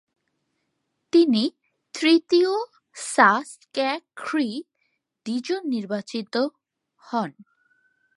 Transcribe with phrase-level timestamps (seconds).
[1.13, 1.43] তিনি
[1.93, 2.53] তৃতীয়
[2.95, 6.35] সা-স্ক্যা-খ্রি-'দ্জিন নির্বাচিত
[7.01, 7.31] হন।